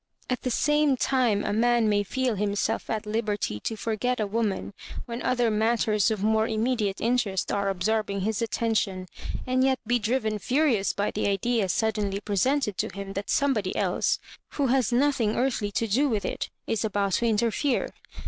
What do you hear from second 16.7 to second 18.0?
about to interfere.